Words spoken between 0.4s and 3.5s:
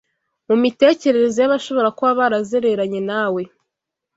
mumitekerereze yabashobora kuba barazereranye nawe